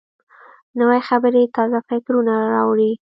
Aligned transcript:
نوې 0.79 0.99
خبرې 1.09 1.43
تازه 1.55 1.79
فکرونه 1.89 2.33
راوړي 2.53 2.91